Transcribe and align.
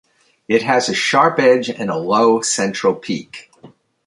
It 0.47 0.63
has 0.63 0.89
a 0.89 0.95
sharp 0.95 1.37
edge 1.39 1.69
and 1.69 1.91
a 1.91 1.95
low 1.95 2.41
central 2.41 2.95
peak. 2.95 3.51